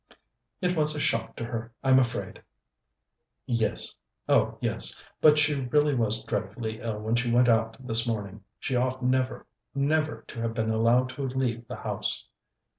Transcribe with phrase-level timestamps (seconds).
[0.61, 2.41] "It was a shock to her, I'm afraid."
[3.45, 3.93] "Yes
[4.27, 8.43] oh yes; but she really was dreadfully ill when she went out this morning.
[8.57, 9.45] She ought never,
[9.75, 12.27] never to have been allowed to leave the house."